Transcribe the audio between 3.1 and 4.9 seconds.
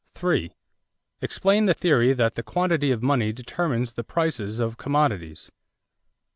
determines the prices of